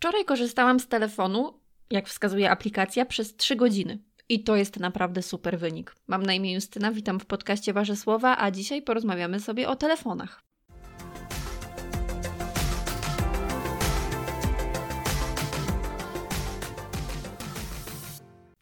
[0.00, 3.98] Wczoraj korzystałam z telefonu, jak wskazuje aplikacja, przez 3 godziny.
[4.28, 5.94] I to jest naprawdę super wynik.
[6.06, 10.42] Mam na imię Justyna, witam w podcaście Wasze Słowa, a dzisiaj porozmawiamy sobie o telefonach.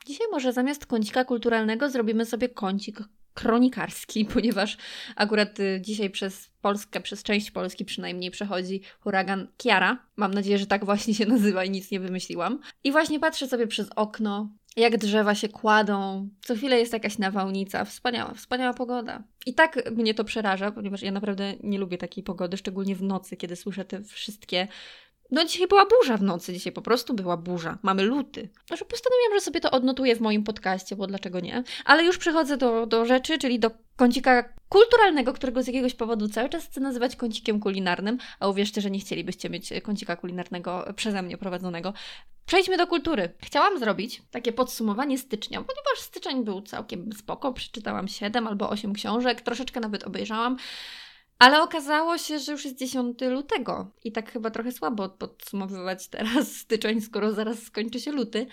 [0.06, 2.98] Dzisiaj może zamiast kącika kulturalnego zrobimy sobie kącik
[3.38, 4.76] kronikarski, ponieważ
[5.16, 10.06] akurat y, dzisiaj przez Polskę, przez część Polski przynajmniej przechodzi huragan Kiara.
[10.16, 12.60] Mam nadzieję, że tak właśnie się nazywa i nic nie wymyśliłam.
[12.84, 17.84] I właśnie patrzę sobie przez okno, jak drzewa się kładą, co chwilę jest jakaś nawałnica.
[17.84, 19.22] Wspaniała, wspaniała pogoda.
[19.46, 23.36] I tak mnie to przeraża, ponieważ ja naprawdę nie lubię takiej pogody, szczególnie w nocy,
[23.36, 24.68] kiedy słyszę te wszystkie
[25.30, 27.78] no dzisiaj była burza w nocy, dzisiaj po prostu była burza.
[27.82, 28.48] Mamy luty.
[28.70, 31.62] Że postanowiłam, że sobie to odnotuję w moim podcaście, bo dlaczego nie?
[31.84, 36.48] Ale już przechodzę do, do rzeczy, czyli do kącika kulturalnego, którego z jakiegoś powodu cały
[36.48, 41.38] czas chcę nazywać kącikiem kulinarnym, a uwierzcie, że nie chcielibyście mieć kącika kulinarnego przeze mnie
[41.38, 41.92] prowadzonego.
[42.46, 43.32] Przejdźmy do kultury.
[43.44, 49.40] Chciałam zrobić takie podsumowanie stycznia, ponieważ styczeń był całkiem spoko, przeczytałam 7 albo 8 książek,
[49.40, 50.56] troszeczkę nawet obejrzałam.
[51.38, 56.52] Ale okazało się, że już jest 10 lutego i tak chyba trochę słabo podsumowywać teraz
[56.62, 58.46] styczeń, skoro zaraz skończy się luty.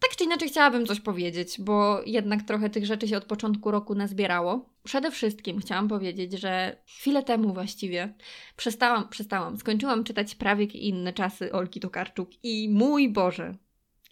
[0.00, 3.94] Tak czy inaczej chciałabym coś powiedzieć, bo jednak trochę tych rzeczy się od początku roku
[3.94, 4.68] nazbierało.
[4.84, 8.14] Przede wszystkim chciałam powiedzieć, że chwilę temu właściwie
[8.56, 13.54] przestałam, przestałam, skończyłam czytać prawie inne czasy Olki Tokarczuk i mój Boże,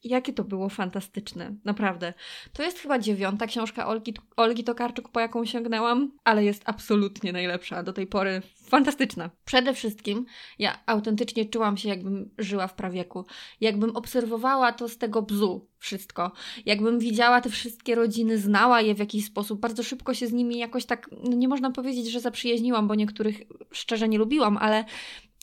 [0.08, 2.14] jakie to było fantastyczne, naprawdę.
[2.52, 7.82] To jest chyba dziewiąta książka Olgi, Olgi Tokarczuk, po jaką sięgnęłam, ale jest absolutnie najlepsza
[7.82, 8.42] do tej pory.
[8.68, 9.30] Fantastyczna.
[9.44, 10.26] Przede wszystkim
[10.58, 13.26] ja autentycznie czułam się, jakbym żyła w prawieku.
[13.60, 16.32] Jakbym obserwowała to z tego bzu wszystko.
[16.66, 19.60] Jakbym widziała te wszystkie rodziny, znała je w jakiś sposób.
[19.60, 23.42] Bardzo szybko się z nimi jakoś tak, no nie można powiedzieć, że zaprzyjaźniłam, bo niektórych
[23.72, 24.84] szczerze nie lubiłam, ale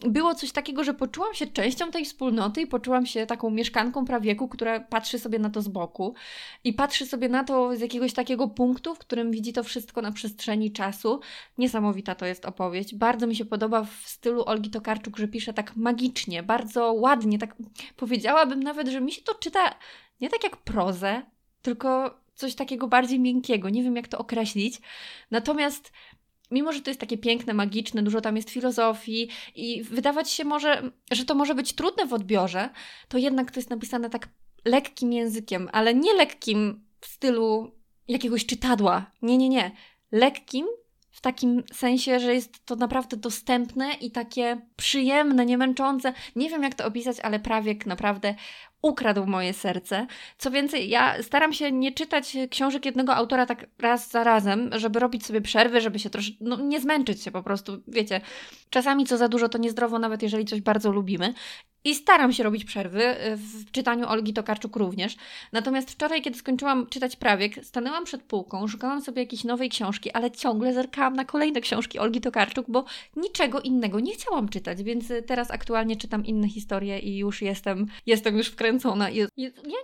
[0.01, 4.47] było coś takiego, że poczułam się częścią tej wspólnoty i poczułam się taką mieszkanką prawieku,
[4.47, 6.15] która patrzy sobie na to z boku
[6.63, 10.11] i patrzy sobie na to z jakiegoś takiego punktu, w którym widzi to wszystko na
[10.11, 11.19] przestrzeni czasu.
[11.57, 12.95] Niesamowita to jest opowieść.
[12.95, 17.55] Bardzo mi się podoba w stylu Olgi Tokarczuk, że pisze tak magicznie, bardzo ładnie, tak
[17.95, 19.75] powiedziałabym nawet, że mi się to czyta
[20.21, 21.21] nie tak jak prozę,
[21.61, 23.69] tylko coś takiego bardziej miękkiego.
[23.69, 24.81] Nie wiem, jak to określić.
[25.31, 25.91] Natomiast
[26.53, 30.91] mimo że to jest takie piękne, magiczne, dużo tam jest filozofii i wydawać się może,
[31.11, 32.69] że to może być trudne w odbiorze,
[33.07, 34.29] to jednak to jest napisane tak
[34.65, 37.71] lekkim językiem, ale nie lekkim w stylu
[38.07, 39.11] jakiegoś czytadła.
[39.21, 39.71] Nie, nie, nie.
[40.11, 40.67] Lekkim
[41.11, 46.13] w takim sensie, że jest to naprawdę dostępne i takie przyjemne, nie męczące.
[46.35, 48.35] Nie wiem, jak to opisać, ale prawie naprawdę
[48.83, 50.07] ukradł moje serce.
[50.37, 54.99] Co więcej, ja staram się nie czytać książek jednego autora tak raz za razem, żeby
[54.99, 58.21] robić sobie przerwy, żeby się troszkę, no nie zmęczyć się po prostu, wiecie.
[58.69, 61.33] Czasami co za dużo to niezdrowo, nawet jeżeli coś bardzo lubimy.
[61.85, 65.15] I staram się robić przerwy y, w czytaniu Olgi Tokarczuk również.
[65.51, 70.31] Natomiast wczoraj, kiedy skończyłam czytać prawiek, stanęłam przed półką, szukałam sobie jakiejś nowej książki, ale
[70.31, 72.85] ciągle zerkałam na kolejne książki Olgi Tokarczuk, bo
[73.15, 77.87] niczego innego nie chciałam czytać, więc y, teraz aktualnie czytam inne historie i już jestem,
[78.05, 79.09] jestem już wkręcona.
[79.09, 79.27] Ja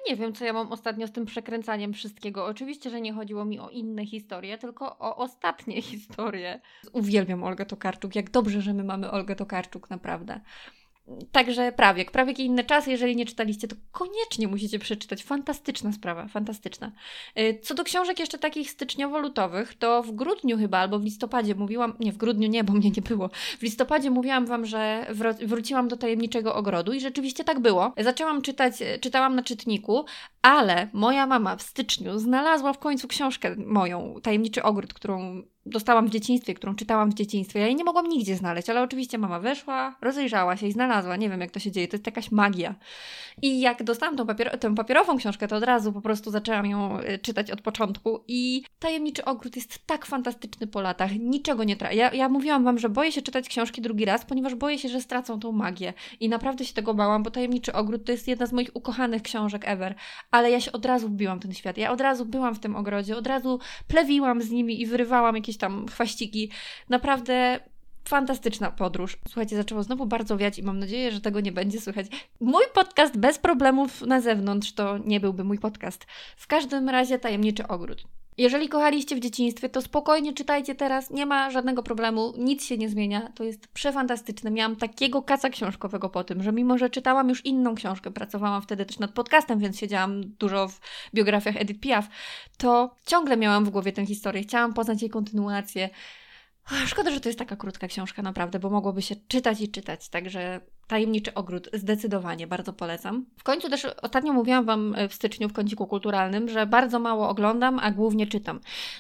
[0.08, 2.46] nie wiem, co ja mam ostatnio z tym przekręcaniem wszystkiego.
[2.46, 6.62] Oczywiście, że nie chodziło mi o inne historie, tylko o ostatnie historie.
[6.94, 8.16] Uwielbiam Olgę Tokarczuk.
[8.16, 10.42] Jak dobrze, że my mamy Olgę Tokarczuk, naprawdę.
[11.32, 15.24] Także prawiek, prawiek i inne czasy, jeżeli nie czytaliście, to koniecznie musicie przeczytać.
[15.24, 16.92] Fantastyczna sprawa, fantastyczna.
[17.40, 21.94] Y, co do książek jeszcze takich styczniowo-lutowych, to w grudniu chyba, albo w listopadzie mówiłam,
[22.00, 23.30] nie, w grudniu nie, bo mnie nie było.
[23.60, 25.08] W listopadzie mówiłam Wam, że
[25.46, 27.94] wróciłam do Tajemniczego Ogrodu i rzeczywiście tak było.
[27.98, 30.06] Zaczęłam czytać, czytałam na czytniku,
[30.42, 36.10] ale moja mama w styczniu znalazła w końcu książkę moją, Tajemniczy Ogród, którą dostałam w
[36.10, 37.60] dzieciństwie, którą czytałam w dzieciństwie.
[37.60, 41.16] Ja jej nie mogłam nigdzie znaleźć, ale oczywiście mama weszła, rozejrzała się i znalazła.
[41.16, 42.76] Nie wiem, jak to się dzieje, to jest jakaś magia.
[43.42, 47.00] I jak dostałam tą papier tę papierową książkę, to od razu po prostu zaczęłam ją
[47.00, 48.24] y, czytać od początku.
[48.28, 51.98] I Tajemniczy Ogród jest tak fantastyczny po latach, niczego nie traci.
[51.98, 55.02] Ja, ja mówiłam Wam, że boję się czytać książki drugi raz, ponieważ boję się, że
[55.02, 55.94] stracą tą magię.
[56.20, 59.68] I naprawdę się tego bałam, bo Tajemniczy Ogród to jest jedna z moich ukochanych książek
[59.68, 59.96] ever.
[60.32, 61.78] Ale ja się od razu wbiłam w ten świat.
[61.78, 65.58] Ja od razu byłam w tym ogrodzie, od razu plewiłam z nimi i wyrywałam jakieś
[65.60, 66.52] tam chwaściki.
[66.90, 67.60] Naprawdę
[68.06, 69.18] fantastyczna podróż.
[69.28, 72.06] Słuchajcie, zaczęło znowu bardzo wiać i mam nadzieję, że tego nie będzie słychać.
[72.40, 76.06] Mój podcast bez problemów na zewnątrz to nie byłby mój podcast.
[76.38, 78.04] W każdym razie Tajemniczy Ogród.
[78.40, 82.90] Jeżeli kochaliście w dzieciństwie, to spokojnie czytajcie teraz, nie ma żadnego problemu, nic się nie
[82.90, 84.52] zmienia, to jest przefantastyczne.
[84.52, 88.86] Miałam takiego kaca książkowego po tym, że mimo, że czytałam już inną książkę, pracowałam wtedy
[88.86, 90.80] też nad podcastem, więc siedziałam dużo w
[91.14, 92.08] biografiach Edith Piaf,
[92.58, 95.90] to ciągle miałam w głowie tę historię, chciałam poznać jej kontynuację.
[96.86, 100.10] Szkoda, że to jest taka krótka książka, naprawdę, bo mogłoby się czytać i czytać.
[100.10, 103.26] Także Tajemniczy Ogród, zdecydowanie, bardzo polecam.
[103.38, 107.80] W końcu też ostatnio mówiłam Wam w styczniu w kąciku kulturalnym, że bardzo mało oglądam,
[107.80, 108.60] a głównie czytam.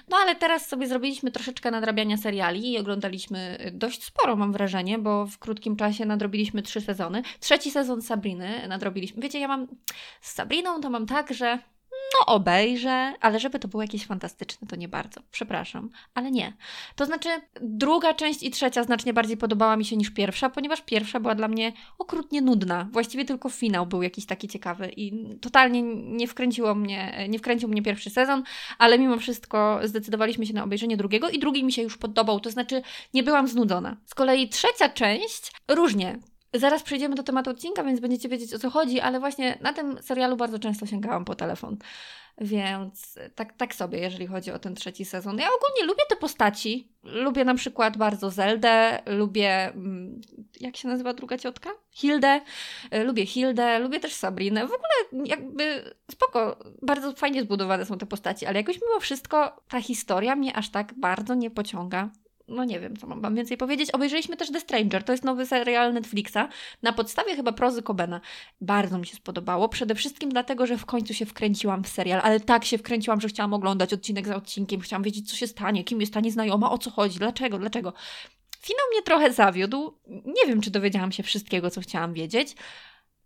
[0.09, 5.25] No ale teraz sobie zrobiliśmy troszeczkę nadrabiania seriali i oglądaliśmy dość sporo, mam wrażenie, bo
[5.25, 7.21] w krótkim czasie nadrobiliśmy trzy sezony.
[7.39, 9.21] Trzeci sezon Sabriny nadrobiliśmy.
[9.21, 9.67] Wiecie, ja mam
[10.21, 11.59] z Sabriną to mam tak, że
[12.13, 15.21] no obejrzę, ale żeby to było jakieś fantastyczne, to nie bardzo.
[15.31, 16.53] Przepraszam, ale nie.
[16.95, 17.29] To znaczy,
[17.61, 21.47] druga część i trzecia znacznie bardziej podobała mi się niż pierwsza, ponieważ pierwsza była dla
[21.47, 22.87] mnie okrutnie nudna.
[22.91, 27.81] Właściwie tylko finał był jakiś taki ciekawy i totalnie nie wkręciło mnie, nie wkręcił mnie
[27.81, 28.43] pierwszy sezon,
[28.77, 32.51] ale mimo wszystko zdecydowaliśmy się na obejrzenie drugiego i drugi mi się już podobał, to
[32.51, 32.81] znaczy
[33.13, 33.97] nie byłam znudzona.
[34.05, 36.19] Z kolei trzecia część różnie.
[36.53, 39.97] Zaraz przejdziemy do tematu odcinka, więc będziecie wiedzieć o co chodzi, ale właśnie na tym
[40.01, 41.77] serialu bardzo często sięgałam po telefon.
[42.41, 45.37] Więc tak, tak sobie, jeżeli chodzi o ten trzeci sezon.
[45.37, 46.91] Ja ogólnie lubię te postaci.
[47.03, 49.65] Lubię na przykład bardzo Zeldę, lubię.
[49.65, 50.21] Mm,
[50.59, 51.69] jak się nazywa druga ciotka?
[51.91, 52.41] Hildę.
[52.91, 54.67] E, lubię Hildę, lubię też Sabrinę.
[54.67, 59.81] W ogóle jakby spoko, bardzo fajnie zbudowane są te postaci, ale jakoś mimo wszystko ta
[59.81, 62.09] historia mnie aż tak bardzo nie pociąga
[62.49, 63.91] no nie wiem, co mam wam więcej powiedzieć.
[63.91, 66.37] Obejrzeliśmy też The Stranger, to jest nowy serial Netflixa,
[66.81, 68.21] na podstawie chyba prozy Cobena.
[68.61, 72.39] Bardzo mi się spodobało, przede wszystkim dlatego, że w końcu się wkręciłam w serial, ale
[72.39, 76.01] tak się wkręciłam, że chciałam oglądać odcinek za odcinkiem, chciałam wiedzieć, co się stanie, kim
[76.01, 77.93] jest ta nieznajoma, o co chodzi, dlaczego, dlaczego.
[78.61, 79.93] Finał mnie trochę zawiódł.
[80.07, 82.55] Nie wiem, czy dowiedziałam się wszystkiego, co chciałam wiedzieć,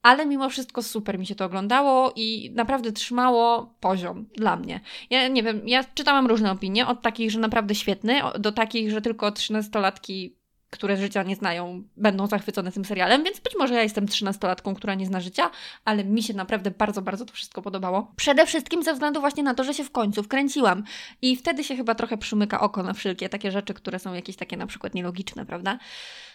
[0.04, 4.80] ale mimo wszystko super mi się to oglądało i naprawdę trzymało poziom dla mnie.
[5.10, 9.02] Ja nie wiem, ja czytałam różne opinie, od takich, że naprawdę świetny, do takich, że
[9.02, 10.30] tylko 13-latki
[10.74, 14.96] które życia nie znają, będą zachwycone tym serialem, więc być może ja jestem trzynastolatką, która
[14.96, 15.50] nie zna życia,
[15.86, 18.12] ale mi się naprawdę bardzo, bardzo to wszystko podobało.
[18.16, 20.84] Przede wszystkim ze względu właśnie na to, że się w końcu wkręciłam
[21.22, 24.58] i wtedy się chyba trochę przymyka oko na wszelkie takie rzeczy, które są jakieś takie
[24.58, 25.80] na przykład nielogiczne, prawda?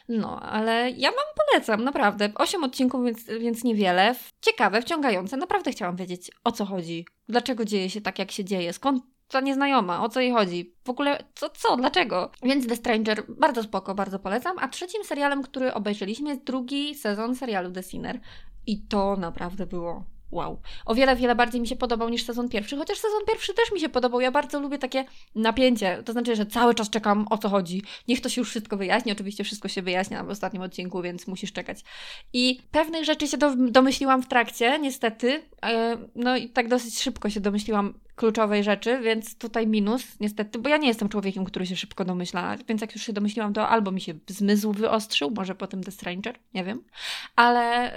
[0.08, 2.30] No, ale ja Wam polecam, naprawdę.
[2.34, 4.14] Osiem odcinków, więc, więc niewiele.
[4.40, 5.36] Ciekawe, wciągające.
[5.36, 7.06] Naprawdę chciałam wiedzieć, o co chodzi.
[7.28, 8.72] Dlaczego dzieje się tak, jak się dzieje?
[8.72, 10.74] Skąd ta nieznajoma, o co jej chodzi?
[10.84, 12.30] W ogóle co, co, dlaczego?
[12.42, 14.56] Więc The Stranger bardzo spoko, bardzo polecam.
[14.58, 18.20] A trzecim serialem, który obejrzeliśmy jest drugi sezon serialu The Sinner.
[18.66, 20.60] I to naprawdę było wow.
[20.86, 23.80] O wiele, wiele bardziej mi się podobał niż sezon pierwszy, chociaż sezon pierwszy też mi
[23.80, 24.20] się podobał.
[24.20, 25.04] Ja bardzo lubię takie
[25.34, 27.82] napięcie, to znaczy, że cały czas czekam o co chodzi.
[28.08, 29.12] Niech to się już wszystko wyjaśni.
[29.12, 31.84] Oczywiście wszystko się wyjaśnia w ostatnim odcinku, więc musisz czekać.
[32.32, 35.42] I pewnych rzeczy się do, domyśliłam w trakcie, niestety.
[35.64, 40.68] E, no i tak dosyć szybko się domyśliłam kluczowej rzeczy, więc tutaj minus, niestety, bo
[40.68, 43.90] ja nie jestem człowiekiem, który się szybko domyśla, więc jak już się domyśliłam, to albo
[43.90, 46.82] mi się zmysł wyostrzył, może potem The Stranger, nie wiem,
[47.36, 47.92] ale.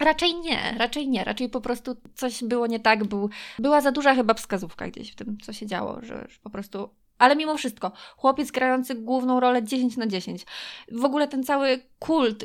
[0.00, 4.14] Raczej nie, raczej nie, raczej po prostu coś było nie tak, był, była za duża
[4.14, 7.92] chyba wskazówka gdzieś w tym, co się działo, że, że po prostu ale mimo wszystko,
[8.16, 10.46] chłopiec grający główną rolę 10 na 10.
[10.92, 12.44] W ogóle ten cały kult,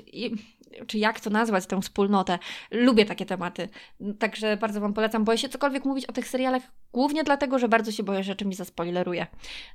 [0.87, 2.39] czy jak to nazwać, tę wspólnotę.
[2.71, 3.69] Lubię takie tematy.
[4.19, 5.23] Także bardzo Wam polecam.
[5.23, 6.63] Boję się cokolwiek mówić o tych serialach,
[6.93, 9.27] głównie dlatego, że bardzo się boję, że czymś zaspoileruję.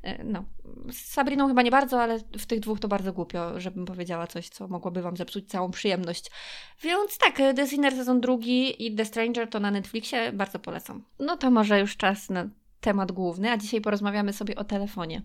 [0.03, 0.45] E, no,
[0.93, 4.49] z Sabriną chyba nie bardzo, ale w tych dwóch to bardzo głupio, żebym powiedziała coś,
[4.49, 6.31] co mogłoby Wam zepsuć całą przyjemność.
[6.83, 11.05] Więc tak, The Sinner sezon drugi i The Stranger to na Netflixie bardzo polecam.
[11.19, 12.49] No to może już czas na
[12.85, 15.23] temat główny, a dzisiaj porozmawiamy sobie o telefonie.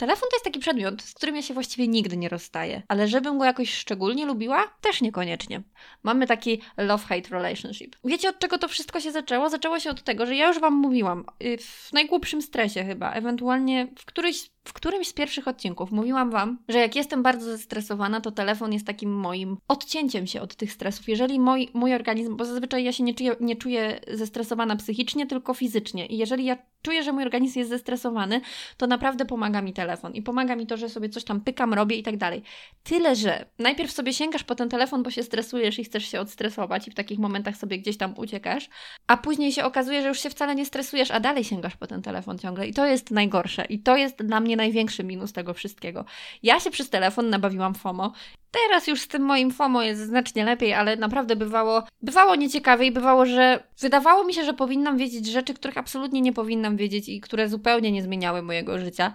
[0.00, 3.38] Telefon to jest taki przedmiot, z którym ja się właściwie nigdy nie rozstaję, ale żebym
[3.38, 5.62] go jakoś szczególnie lubiła, też niekoniecznie.
[6.02, 7.96] Mamy taki love-hate relationship.
[8.04, 9.50] Wiecie od czego to wszystko się zaczęło?
[9.50, 13.88] Zaczęło się od tego, że ja już Wam mówiłam, y, w najgłupszym stresie chyba, ewentualnie
[13.98, 18.30] w któryś w którymś z pierwszych odcinków mówiłam Wam, że jak jestem bardzo zestresowana, to
[18.30, 21.08] telefon jest takim moim odcięciem się od tych stresów.
[21.08, 25.54] Jeżeli mój, mój organizm, bo zazwyczaj ja się nie czuję, nie czuję zestresowana psychicznie, tylko
[25.54, 26.06] fizycznie.
[26.06, 28.40] I jeżeli ja czuję, że mój organizm jest zestresowany,
[28.76, 29.89] to naprawdę pomaga mi telefon.
[30.14, 32.42] I pomaga mi to, że sobie coś tam pykam, robię i tak dalej.
[32.82, 36.88] Tyle, że najpierw sobie sięgasz po ten telefon, bo się stresujesz i chcesz się odstresować
[36.88, 38.68] i w takich momentach sobie gdzieś tam uciekasz,
[39.06, 42.02] a później się okazuje, że już się wcale nie stresujesz, a dalej sięgasz po ten
[42.02, 42.66] telefon ciągle.
[42.66, 43.64] I to jest najgorsze.
[43.64, 46.04] I to jest dla mnie największy minus tego wszystkiego.
[46.42, 48.12] Ja się przez telefon nabawiłam FOMO.
[48.50, 52.92] Teraz już z tym moim FOMO jest znacznie lepiej, ale naprawdę bywało, bywało nieciekawe i
[52.92, 57.20] bywało, że wydawało mi się, że powinnam wiedzieć rzeczy, których absolutnie nie powinnam wiedzieć i
[57.20, 59.12] które zupełnie nie zmieniały mojego życia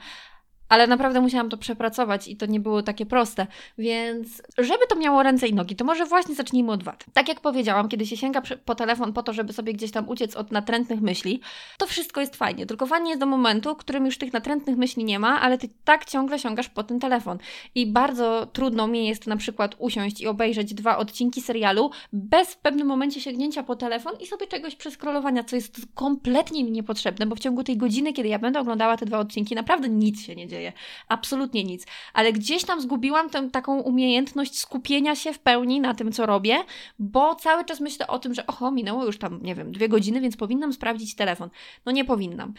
[0.69, 3.47] ale naprawdę musiałam to przepracować i to nie było takie proste.
[3.77, 7.05] Więc, żeby to miało ręce i nogi, to może właśnie zacznijmy od wad.
[7.13, 10.35] Tak jak powiedziałam, kiedy się sięga po telefon po to, żeby sobie gdzieś tam uciec
[10.35, 11.41] od natrętnych myśli,
[11.77, 12.65] to wszystko jest fajnie.
[12.65, 15.69] Tylko fajnie jest do momentu, w którym już tych natrętnych myśli nie ma, ale ty
[15.83, 17.37] tak ciągle sięgasz po ten telefon.
[17.75, 22.57] I bardzo trudno mi jest na przykład usiąść i obejrzeć dwa odcinki serialu bez w
[22.57, 27.35] pewnym momencie sięgnięcia po telefon i sobie czegoś przeskrolowania, co jest kompletnie mi niepotrzebne, bo
[27.35, 30.47] w ciągu tej godziny, kiedy ja będę oglądała te dwa odcinki, naprawdę nic się nie
[30.47, 30.73] dzieje dzieje.
[31.07, 31.85] Absolutnie nic.
[32.13, 36.57] Ale gdzieś tam zgubiłam tę taką umiejętność skupienia się w pełni na tym, co robię,
[36.99, 40.21] bo cały czas myślę o tym, że oho, minęło już tam, nie wiem, dwie godziny,
[40.21, 41.49] więc powinnam sprawdzić telefon.
[41.85, 42.53] No nie powinnam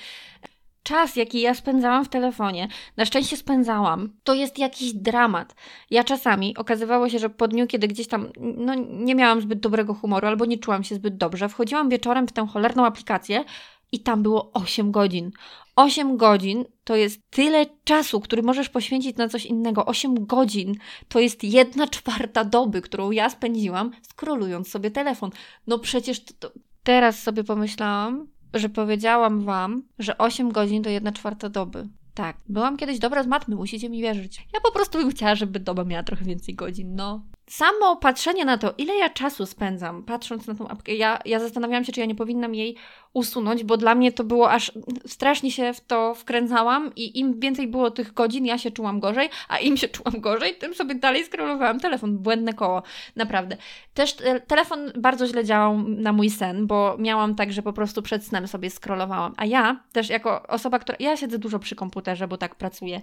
[0.86, 5.54] czas, jaki ja spędzałam w telefonie, na szczęście spędzałam, to jest jakiś dramat.
[5.90, 9.94] Ja czasami okazywało się, że po dniu, kiedy gdzieś tam no, nie miałam zbyt dobrego
[9.94, 13.44] humoru albo nie czułam się zbyt dobrze, wchodziłam wieczorem w tę cholerną aplikację
[13.92, 15.30] i tam było 8 godzin.
[15.76, 19.86] 8 godzin to jest tyle czasu, który możesz poświęcić na coś innego.
[19.86, 20.74] 8 godzin
[21.08, 25.30] to jest jedna czwarta doby, którą ja spędziłam skrolując sobie telefon.
[25.66, 26.58] No przecież to, to...
[26.82, 31.88] teraz sobie pomyślałam, że powiedziałam Wam, że 8 godzin to 1 czwarta doby.
[32.14, 34.46] Tak, byłam kiedyś dobra z matmy, musicie mi wierzyć.
[34.54, 38.58] Ja po prostu bym chciała, żeby doba miała trochę więcej godzin, no samo patrzenie na
[38.58, 42.06] to, ile ja czasu spędzam patrząc na tą apkę, ja, ja zastanawiałam się, czy ja
[42.06, 42.76] nie powinnam jej
[43.16, 44.72] usunąć, bo dla mnie to było aż
[45.06, 49.28] strasznie się w to wkręcałam i im więcej było tych godzin, ja się czułam gorzej,
[49.48, 52.18] a im się czułam gorzej, tym sobie dalej scrollowałam telefon.
[52.18, 52.82] Błędne koło,
[53.16, 53.56] naprawdę.
[53.94, 58.24] Też telefon bardzo źle działał na mój sen, bo miałam tak, że po prostu przed
[58.24, 59.34] snem sobie scrollowałam.
[59.36, 60.96] A ja też jako osoba, która.
[61.00, 63.00] Ja siedzę dużo przy komputerze, bo tak pracuję.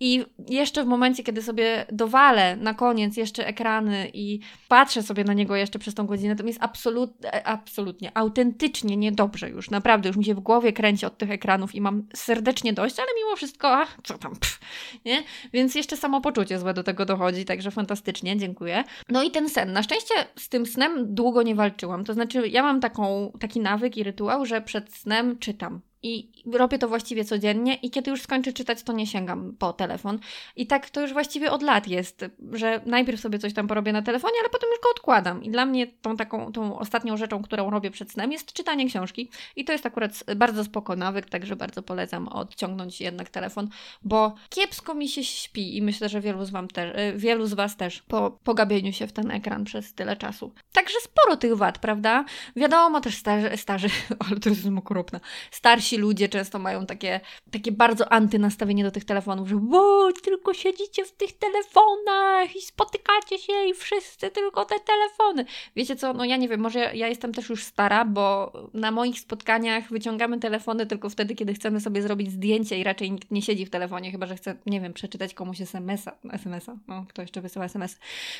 [0.00, 5.32] I jeszcze w momencie, kiedy sobie dowalę na koniec jeszcze ekran i patrzę sobie na
[5.32, 7.10] niego jeszcze przez tą godzinę, to mi jest absolut,
[7.44, 9.70] absolutnie, autentycznie niedobrze już.
[9.70, 13.08] Naprawdę, już mi się w głowie kręci od tych ekranów i mam serdecznie dość, ale
[13.16, 14.60] mimo wszystko, ach, co tam, pff,
[15.04, 15.22] nie?
[15.52, 18.84] Więc jeszcze samopoczucie złe do tego dochodzi, także fantastycznie, dziękuję.
[19.08, 19.72] No i ten sen.
[19.72, 22.04] Na szczęście z tym snem długo nie walczyłam.
[22.04, 25.80] To znaczy, ja mam taką, taki nawyk i rytuał, że przed snem czytam.
[26.02, 30.18] I robię to właściwie codziennie i kiedy już skończę czytać, to nie sięgam po telefon.
[30.56, 34.02] I tak to już właściwie od lat jest, że najpierw sobie coś tam porobię na
[34.02, 35.42] telefonie, ale potem już go odkładam.
[35.42, 39.30] I dla mnie tą taką, tą ostatnią rzeczą, którą robię przed snem jest czytanie książki.
[39.56, 43.68] I to jest akurat bardzo spoko nawyk, także bardzo polecam odciągnąć jednak telefon,
[44.02, 47.76] bo kiepsko mi się śpi i myślę, że wielu z, wam te, wielu z Was
[47.76, 50.52] też po pogabieniu się w ten ekran przez tyle czasu.
[50.72, 52.24] Także sporo tych wad, prawda?
[52.56, 53.88] Wiadomo też starzy, starzy
[54.28, 59.48] ale to jest okropne, starsi ludzie często mają takie, takie bardzo antynastawienie do tych telefonów,
[59.48, 65.44] że bo tylko siedzicie w tych telefonach i spotykacie się i wszyscy tylko te telefony.
[65.76, 69.20] Wiecie co, no ja nie wiem, może ja, jestem też już stara, bo na moich
[69.20, 73.66] spotkaniach wyciągamy telefony tylko wtedy, kiedy chcemy sobie zrobić zdjęcie i raczej nikt nie siedzi
[73.66, 77.64] w telefonie, chyba że chce, nie wiem, przeczytać komuś SMS-a, SMS-a, no kto jeszcze wysyła
[77.64, 77.98] SMS,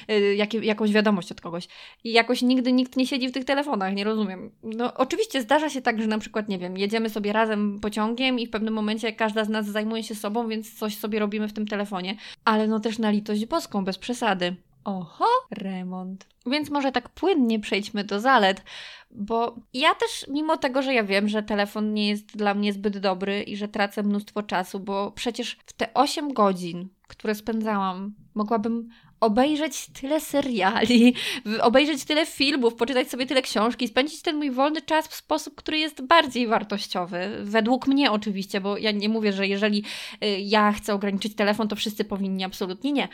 [0.09, 1.69] yy, jak, jakąś wiadomość od kogoś.
[2.05, 4.50] I jakoś nigdy nikt nie siedzi w tych telefonach, nie rozumiem.
[4.62, 8.47] No oczywiście zdarza się tak, że na przykład, nie wiem, jedziemy sobie razem pociągiem i
[8.47, 11.66] w pewnym momencie każda z nas zajmuje się sobą, więc coś sobie robimy w tym
[11.66, 12.16] telefonie.
[12.45, 14.57] Ale no też na litość boską, bez przesady.
[14.85, 16.26] Oho, remont.
[16.47, 18.62] Więc może tak płynnie przejdźmy do zalet,
[19.11, 22.99] bo ja też, mimo tego, że ja wiem, że telefon nie jest dla mnie zbyt
[22.99, 28.88] dobry i że tracę mnóstwo czasu, bo przecież w te 8 godzin, które spędzałam, mogłabym
[29.21, 31.15] obejrzeć tyle seriali,
[31.61, 35.79] obejrzeć tyle filmów, poczytać sobie tyle książki, spędzić ten mój wolny czas w sposób, który
[35.79, 37.39] jest bardziej wartościowy.
[37.43, 39.85] Według mnie oczywiście, bo ja nie mówię, że jeżeli
[40.25, 43.09] y, ja chcę ograniczyć telefon, to wszyscy powinni, absolutnie nie.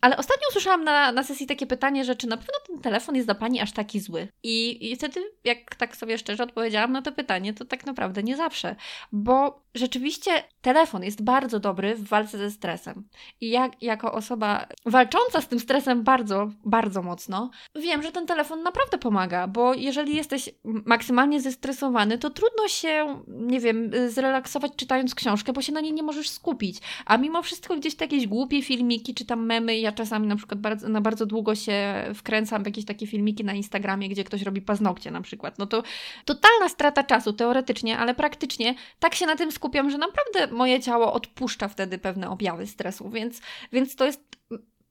[0.00, 3.26] Ale ostatnio usłyszałam na, na sesji takie pytanie, że czy na pewno ten telefon jest
[3.26, 4.28] dla pani aż taki zły?
[4.42, 8.36] I, I wtedy, jak tak sobie szczerze odpowiedziałam na to pytanie, to tak naprawdę nie
[8.36, 8.76] zawsze.
[9.12, 10.30] Bo rzeczywiście
[10.62, 13.08] telefon jest bardzo dobry w walce ze stresem.
[13.40, 18.62] I ja, jako osoba walcząca z tym stresem bardzo, bardzo mocno, wiem, że ten telefon
[18.62, 25.52] naprawdę pomaga, bo jeżeli jesteś maksymalnie zestresowany, to trudno się, nie wiem, zrelaksować czytając książkę,
[25.52, 26.78] bo się na niej nie możesz skupić.
[27.06, 30.60] A mimo wszystko gdzieś te jakieś głupie filmiki, czy tam memy, ja czasami na przykład
[30.60, 34.62] bardzo, na bardzo długo się wkręcam w jakieś takie filmiki na Instagramie, gdzie ktoś robi
[34.62, 35.58] paznokcie na przykład.
[35.58, 35.82] No to
[36.24, 41.12] totalna strata czasu teoretycznie, ale praktycznie tak się na tym skupiam, że naprawdę moje ciało
[41.12, 43.40] odpuszcza wtedy pewne objawy stresu, więc,
[43.72, 44.33] więc to jest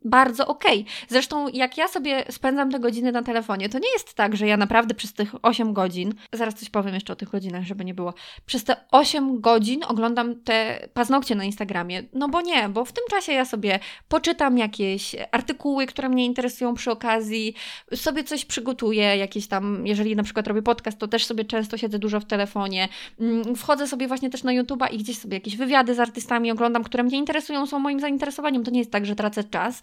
[0.06, 0.82] bardzo okej.
[0.82, 0.94] Okay.
[1.10, 4.58] Zresztą, jak ja sobie spędzam te godziny na telefonie, to nie jest tak, że ja
[4.58, 8.14] naprawdę przez tych 8 godzin, zaraz coś powiem jeszcze o tych godzinach, żeby nie było,
[8.46, 12.04] przez te 8 godzin oglądam te paznokcie na Instagramie.
[12.14, 16.74] No bo nie, bo w tym czasie ja sobie poczytam jakieś artykuły, które mnie interesują
[16.74, 17.54] przy okazji,
[17.96, 22.00] sobie coś przygotuję, jakieś tam, jeżeli na przykład robię podcast, to też sobie często siedzę
[22.00, 22.90] dużo w telefonie.
[23.20, 26.84] Mm, wchodzę sobie właśnie też na YouTube'a i gdzieś sobie jakieś wywiady z artystami oglądam,
[26.84, 28.64] które mnie interesują, są moim zainteresowaniem.
[28.64, 29.82] To nie jest tak, że tracę czas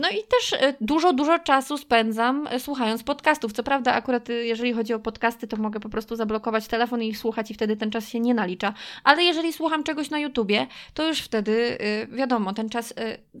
[0.00, 3.52] No i też e, dużo, dużo czasu spędzam e, słuchając podcastów.
[3.52, 7.08] Co prawda, akurat e, jeżeli chodzi o podcasty, to mogę po prostu zablokować telefon i
[7.08, 8.74] ich słuchać i wtedy ten czas się nie nalicza.
[9.04, 11.78] Ale jeżeli słucham czegoś na YouTubie, to już wtedy
[12.12, 12.94] wiadomo, ten czas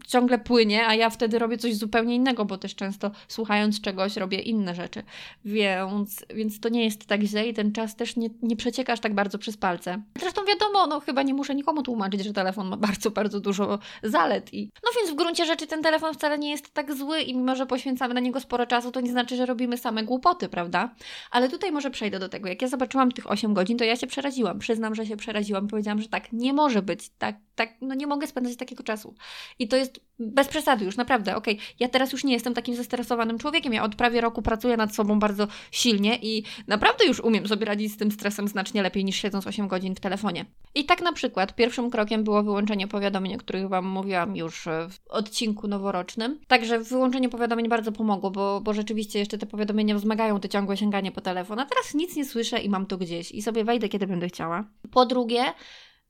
[0.06, 4.38] ciągle płynie, a ja wtedy robię coś zupełnie innego, bo też często słuchając czegoś robię
[4.38, 5.02] inne rzeczy.
[5.44, 9.00] Więc, więc to nie jest tak źle i ten czas też nie, nie przecieka aż
[9.00, 10.02] tak bardzo przez palce.
[10.20, 14.54] Zresztą wiadomo, no chyba nie muszę nikomu tłumaczyć, że telefon ma bardzo, bardzo dużo zalet.
[14.54, 14.70] I...
[14.84, 17.66] No więc w gruncie rzeczy ten telefon wcale nie jest tak zły i mimo, że
[17.66, 20.94] poświęcamy na niego sporo czasu, to nie znaczy, że robimy same głupoty, prawda?
[21.30, 22.48] Ale tutaj może przejdę do tego.
[22.48, 24.58] Jak ja zobaczyłam tych 8 godzin, to ja się przeraziłam.
[24.58, 25.68] Przyznam, że się przeraziłam.
[25.68, 27.08] Powiedziałam, że tak nie może być.
[27.18, 29.14] Tak, tak, no nie mogę spędzać takiego czasu.
[29.58, 31.36] I to jest bez przesady już, naprawdę.
[31.36, 31.66] Okej, okay.
[31.80, 33.72] ja teraz już nie jestem takim zestresowanym człowiekiem.
[33.72, 37.92] Ja od prawie roku pracuję nad sobą bardzo silnie i naprawdę już umiem sobie radzić
[37.92, 40.44] z tym stresem znacznie lepiej niż siedząc 8 godzin w telefonie.
[40.74, 45.08] I tak na przykład pierwszym krokiem było wyłączenie powiadomień, o których Wam mówiłam już w
[45.08, 46.40] odcinku noworocznym.
[46.46, 51.12] Także wyłączenie powiadomień bardzo pomogło, bo, bo rzeczywiście jeszcze te powiadomienia wzmagają to ciągłe sięganie
[51.12, 51.58] po telefon.
[51.58, 54.64] A teraz nic nie słyszę i mam to gdzieś i sobie wejdę, kiedy będę chciała.
[54.90, 55.44] Po drugie,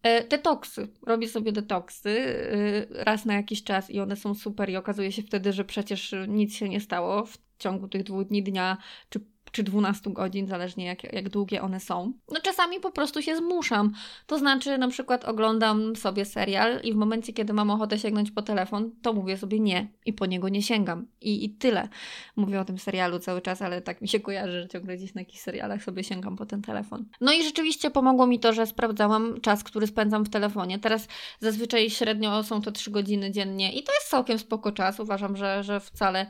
[0.02, 0.88] Detoksy.
[1.06, 5.22] Robię sobie detoksy e, raz na jakiś czas i one są super i okazuje się
[5.22, 8.76] wtedy, że przecież nic się nie stało w ciągu tych dwóch dni, dnia
[9.08, 9.20] czy
[9.52, 12.12] czy 12 godzin, zależnie jak, jak długie one są.
[12.28, 13.92] No czasami po prostu się zmuszam.
[14.26, 18.42] To znaczy na przykład oglądam sobie serial i w momencie, kiedy mam ochotę sięgnąć po
[18.42, 21.06] telefon, to mówię sobie nie i po niego nie sięgam.
[21.20, 21.88] I, i tyle.
[22.36, 25.20] Mówię o tym serialu cały czas, ale tak mi się kojarzy, że ciągle gdzieś na
[25.20, 27.04] jakichś serialach sobie sięgam po ten telefon.
[27.20, 30.78] No i rzeczywiście pomogło mi to, że sprawdzałam czas, który spędzam w telefonie.
[30.78, 31.08] Teraz
[31.40, 35.00] zazwyczaj średnio są to 3 godziny dziennie i to jest całkiem spoko czas.
[35.00, 36.26] Uważam, że, że wcale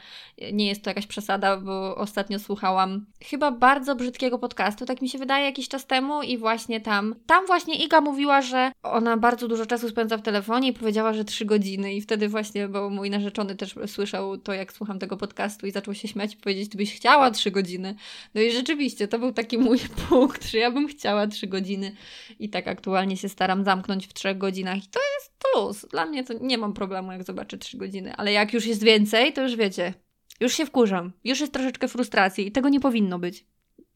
[0.53, 5.19] nie jest to jakaś przesada, bo ostatnio słuchałam chyba bardzo brzydkiego podcastu, tak mi się
[5.19, 9.67] wydaje, jakiś czas temu i właśnie tam, tam właśnie Iga mówiła, że ona bardzo dużo
[9.67, 11.95] czasu spędza w telefonie i powiedziała, że trzy godziny.
[11.95, 15.95] I wtedy właśnie, bo mój narzeczony też słyszał to, jak słucham tego podcastu i zaczął
[15.95, 17.95] się śmiać i powiedzieć, ty byś chciała trzy godziny.
[18.35, 21.93] No i rzeczywiście, to był taki mój punkt, że ja bym chciała trzy godziny.
[22.39, 24.77] I tak aktualnie się staram zamknąć w trzech godzinach.
[24.77, 25.87] I to jest luz.
[25.91, 29.33] Dla mnie to nie mam problemu, jak zobaczę trzy godziny, ale jak już jest więcej,
[29.33, 29.95] to już wiecie,
[30.41, 33.45] już się wkurzam, już jest troszeczkę frustracji i tego nie powinno być.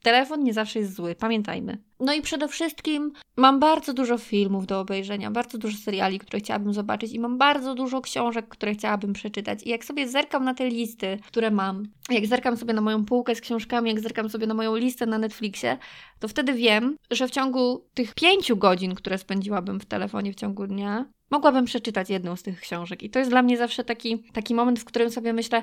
[0.05, 1.79] Telefon nie zawsze jest zły, pamiętajmy.
[2.01, 6.75] No i przede wszystkim mam bardzo dużo filmów do obejrzenia, bardzo dużo seriali, które chciałabym
[6.75, 9.63] zobaczyć i mam bardzo dużo książek, które chciałabym przeczytać.
[9.63, 13.35] I jak sobie zerkam na te listy, które mam, jak zerkam sobie na moją półkę
[13.35, 15.79] z książkami, jak zerkam sobie na moją listę na Netflixie,
[16.21, 20.67] to wtedy wiem, że w ciągu tych pięciu godzin, które spędziłabym w telefonie w ciągu
[20.67, 23.03] dnia, mogłabym przeczytać jedną z tych książek.
[23.03, 25.63] I to jest dla mnie zawsze taki, taki moment, w którym sobie myślę,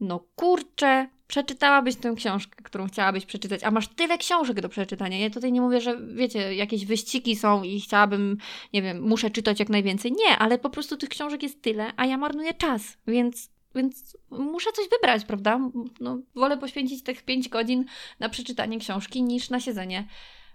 [0.00, 5.18] no kurczę, przeczytałabyś tę książkę, którą chciałabyś przeczytać, a masz tyle książek do przeczytania.
[5.18, 8.36] Ja tutaj nie mówię, że wiecie, jakieś wyścigi są i chciałabym,
[8.72, 10.12] nie wiem, muszę czytać jak najwięcej.
[10.12, 14.72] Nie, ale po prostu tych książek jest tyle, a ja marnuję czas, więc, więc muszę
[14.72, 15.60] coś wybrać, prawda?
[16.00, 17.84] No, wolę poświęcić tych 5 godzin
[18.20, 20.04] na przeczytanie książki niż na siedzenie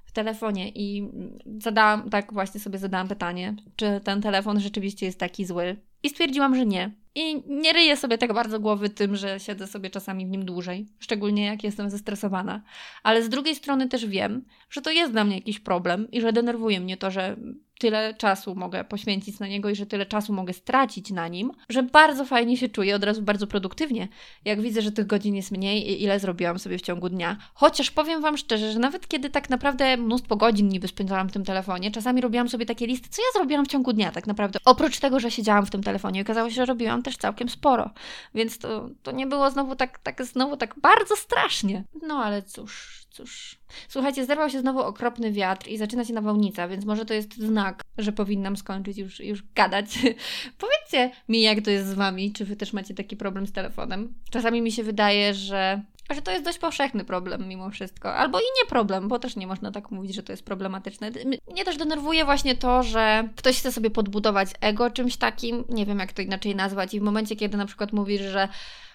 [0.05, 1.09] w telefonie i
[1.59, 5.77] zadałam, tak właśnie sobie zadałam pytanie, czy ten telefon rzeczywiście jest taki zły.
[6.03, 9.89] I stwierdziłam, że nie, i nie ryję sobie tak bardzo głowy tym, że siedzę sobie
[9.89, 12.61] czasami w nim dłużej, szczególnie jak jestem zestresowana.
[13.03, 16.33] Ale z drugiej strony też wiem, że to jest dla mnie jakiś problem i że
[16.33, 17.37] denerwuje mnie to, że
[17.81, 21.83] tyle czasu mogę poświęcić na niego i że tyle czasu mogę stracić na nim, że
[21.83, 24.07] bardzo fajnie się czuję, od razu bardzo produktywnie,
[24.45, 27.37] jak widzę, że tych godzin jest mniej i ile zrobiłam sobie w ciągu dnia.
[27.53, 31.45] Chociaż powiem Wam szczerze, że nawet kiedy tak naprawdę mnóstwo godzin niby spędzałam w tym
[31.45, 34.59] telefonie, czasami robiłam sobie takie listy, co ja zrobiłam w ciągu dnia tak naprawdę.
[34.65, 37.89] Oprócz tego, że siedziałam w tym telefonie, okazało się, że robiłam też całkiem sporo,
[38.35, 41.83] więc to, to nie było znowu tak, tak, znowu tak bardzo strasznie.
[42.01, 43.57] No ale cóż, cóż.
[43.89, 47.81] Słuchajcie, zerwał się znowu okropny wiatr i zaczyna się nawałnica, więc może to jest znak,
[47.97, 49.87] że powinnam skończyć już, już gadać.
[50.57, 54.13] Powiedzcie mi, jak to jest z Wami, czy Wy też macie taki problem z telefonem.
[54.29, 55.81] Czasami mi się wydaje, że
[56.13, 58.15] że to jest dość powszechny problem mimo wszystko.
[58.15, 61.11] Albo i nie problem, bo też nie można tak mówić, że to jest problematyczne.
[61.51, 65.99] Mnie też denerwuje właśnie to, że ktoś chce sobie podbudować ego czymś takim, nie wiem
[65.99, 68.47] jak to inaczej nazwać, i w momencie, kiedy na przykład mówisz, że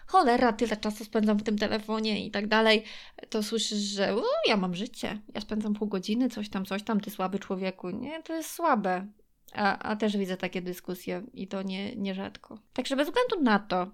[0.06, 2.84] cholera, tyle czasu spędzam w tym telefonie i tak dalej,
[3.30, 4.14] to słyszysz, że
[4.46, 7.90] ja mam życie, ja spędzam pół godziny, coś tam, coś tam, ty słaby człowieku.
[7.90, 9.06] Nie, to jest słabe.
[9.54, 12.58] A, a też widzę takie dyskusje i to nie, nierzadko.
[12.72, 13.86] Także bez względu na to,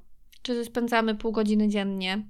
[0.42, 2.22] czy spędzamy pół godziny dziennie,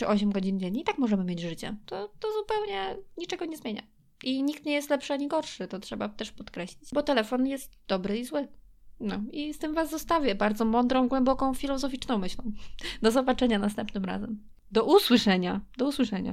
[0.00, 1.76] czy 8 godzin dziennie, i tak możemy mieć życie.
[1.86, 3.82] To, to zupełnie niczego nie zmienia.
[4.24, 8.18] I nikt nie jest lepszy ani gorszy, to trzeba też podkreślić, bo telefon jest dobry
[8.18, 8.48] i zły.
[9.00, 12.52] No i z tym Was zostawię bardzo mądrą, głęboką, filozoficzną myślą.
[13.02, 14.42] Do zobaczenia następnym razem.
[14.72, 15.60] Do usłyszenia.
[15.78, 16.28] Do usłyszenia.